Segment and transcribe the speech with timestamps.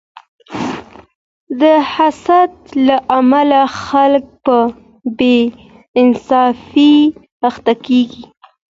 [1.61, 1.63] د
[1.93, 2.51] حسد
[2.87, 4.57] له امله خلک په
[5.17, 5.39] بې
[5.99, 6.95] انصافۍ
[7.49, 8.23] اخته کیږي.